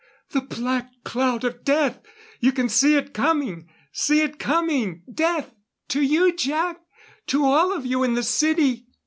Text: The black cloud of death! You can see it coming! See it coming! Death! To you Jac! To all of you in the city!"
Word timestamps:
The 0.31 0.41
black 0.41 0.89
cloud 1.03 1.43
of 1.43 1.63
death! 1.63 2.01
You 2.39 2.51
can 2.53 2.69
see 2.69 2.95
it 2.95 3.13
coming! 3.13 3.69
See 3.91 4.21
it 4.21 4.39
coming! 4.39 5.03
Death! 5.13 5.53
To 5.89 6.01
you 6.01 6.35
Jac! 6.35 6.79
To 7.27 7.45
all 7.45 7.71
of 7.71 7.85
you 7.85 8.01
in 8.01 8.15
the 8.15 8.23
city!" 8.23 8.87